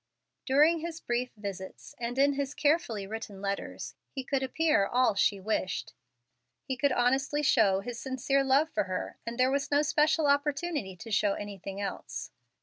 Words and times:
During 0.47 0.79
his 0.79 0.99
brief 0.99 1.29
visits, 1.37 1.93
and 1.99 2.17
in 2.17 2.33
his 2.33 2.55
carefully 2.55 3.05
written 3.05 3.39
letters, 3.39 3.93
he 4.09 4.23
could 4.23 4.41
appear 4.41 4.87
all 4.87 5.13
she 5.13 5.39
wished. 5.39 5.93
He 6.63 6.75
could 6.75 6.91
honestly 6.91 7.43
show 7.43 7.81
his 7.81 7.99
sincere 7.99 8.43
love 8.43 8.71
for 8.71 8.85
her, 8.85 9.19
and 9.27 9.37
there 9.39 9.51
was 9.51 9.69
no 9.69 9.83
special 9.83 10.25
opportunity 10.25 10.95
to 10.95 11.11
show 11.11 11.33
anything 11.33 11.79
else. 11.79 12.31